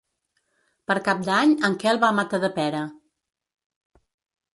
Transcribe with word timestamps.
Per 0.91 0.95
Cap 1.07 1.19
d'Any 1.27 1.53
en 1.69 1.75
Quel 1.83 1.99
va 2.05 2.09
a 2.13 2.15
Matadepera. 2.21 2.81